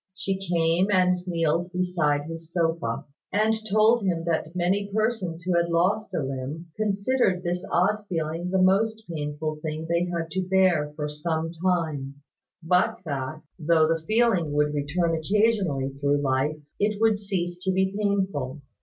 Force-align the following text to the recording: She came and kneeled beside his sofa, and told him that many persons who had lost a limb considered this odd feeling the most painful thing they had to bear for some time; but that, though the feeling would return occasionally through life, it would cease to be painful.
She 0.15 0.39
came 0.39 0.87
and 0.89 1.19
kneeled 1.27 1.71
beside 1.71 2.23
his 2.23 2.51
sofa, 2.51 3.05
and 3.31 3.53
told 3.71 4.01
him 4.03 4.23
that 4.25 4.55
many 4.55 4.89
persons 4.91 5.43
who 5.43 5.55
had 5.55 5.69
lost 5.69 6.15
a 6.15 6.23
limb 6.23 6.71
considered 6.75 7.43
this 7.43 7.63
odd 7.71 8.05
feeling 8.09 8.49
the 8.49 8.59
most 8.63 9.03
painful 9.07 9.57
thing 9.57 9.85
they 9.87 10.05
had 10.11 10.31
to 10.31 10.41
bear 10.47 10.91
for 10.95 11.07
some 11.07 11.51
time; 11.51 12.15
but 12.63 12.97
that, 13.05 13.43
though 13.59 13.87
the 13.87 14.03
feeling 14.07 14.53
would 14.53 14.73
return 14.73 15.13
occasionally 15.13 15.89
through 16.01 16.19
life, 16.19 16.57
it 16.79 16.99
would 16.99 17.19
cease 17.19 17.59
to 17.63 17.71
be 17.71 17.95
painful. 17.95 18.59